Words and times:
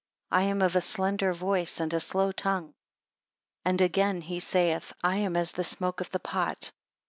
I 0.31 0.41
am 0.45 0.63
of 0.63 0.75
a 0.75 0.81
slender 0.81 1.31
voice, 1.31 1.79
and 1.79 1.93
a 1.93 1.99
slow 1.99 2.31
tongue. 2.31 2.69
23 3.65 3.69
And 3.69 3.81
again 3.81 4.21
he 4.21 4.39
saith, 4.39 4.93
I 5.03 5.17
am 5.17 5.37
as 5.37 5.51
the 5.51 5.63
smoke 5.63 6.01
of 6.01 6.09
the 6.09 6.17
pot. 6.17 6.71